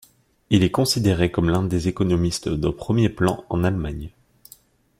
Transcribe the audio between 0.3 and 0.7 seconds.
Il